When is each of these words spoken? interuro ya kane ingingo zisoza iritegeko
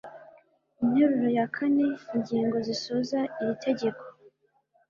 interuro 0.81 1.27
ya 1.37 1.45
kane 1.55 1.87
ingingo 2.15 2.55
zisoza 2.67 3.19
iritegeko 3.41 4.03